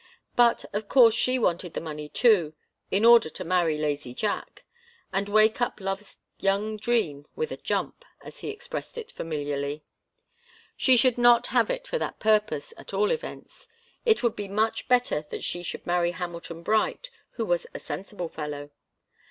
[0.35, 2.55] But of course she wanted the money too
[2.89, 4.65] in order to marry lazy Jack
[5.13, 9.83] and wake up love's young dream with a jump, as he expressed it familiarly.
[10.75, 13.67] She should not have it for that purpose, at all events.
[14.03, 18.27] It would be much better that she should marry Hamilton Bright, who was a sensible
[18.27, 18.71] fellow.